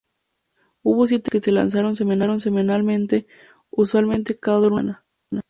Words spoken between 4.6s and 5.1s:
lunes de la semana.